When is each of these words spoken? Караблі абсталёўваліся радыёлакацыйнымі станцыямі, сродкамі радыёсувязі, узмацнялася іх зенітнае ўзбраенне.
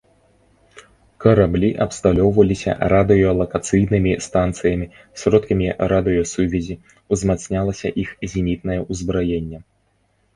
Караблі 1.23 1.67
абсталёўваліся 1.85 2.71
радыёлакацыйнымі 2.93 4.13
станцыямі, 4.27 4.87
сродкамі 5.25 5.67
радыёсувязі, 5.91 6.79
узмацнялася 7.17 7.87
іх 8.05 8.09
зенітнае 8.33 8.79
ўзбраенне. 8.91 9.59